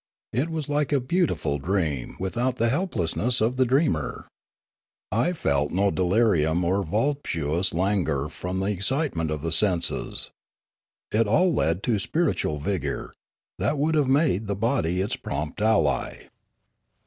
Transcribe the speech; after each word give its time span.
It 0.33 0.49
was 0.49 0.67
like 0.67 0.91
a 0.91 0.99
beautiful 0.99 1.59
dream 1.59 2.15
without 2.19 2.55
the 2.55 2.69
helplessness 2.69 3.39
of 3.39 3.55
the 3.57 3.67
dreamer. 3.67 4.27
I 5.11 5.31
felt 5.31 5.69
no 5.71 5.91
delirium 5.91 6.63
or 6.65 6.83
voluptuous 6.83 7.71
languor 7.71 8.27
from 8.29 8.61
the 8.61 8.71
excitement 8.71 9.29
of 9.29 9.43
the 9.43 9.51
senses. 9.51 10.31
It 11.11 11.27
all 11.27 11.53
led 11.53 11.83
to 11.83 11.99
spiritual 11.99 12.57
vigour, 12.57 13.13
that 13.59 13.77
would 13.77 13.93
have 13.93 14.07
made 14.07 14.47
the 14.47 14.55
body 14.55 15.01
its 15.01 15.15
prompt 15.15 15.61
ally. 15.61 16.29